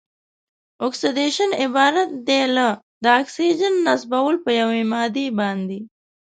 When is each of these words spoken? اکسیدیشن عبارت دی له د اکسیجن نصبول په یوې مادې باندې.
اکسیدیشن 0.85 1.49
عبارت 1.65 2.09
دی 2.27 2.41
له 2.55 2.67
د 3.03 3.05
اکسیجن 3.21 3.73
نصبول 3.87 4.35
په 4.45 4.51
یوې 4.59 4.81
مادې 4.91 5.27
باندې. 5.39 5.79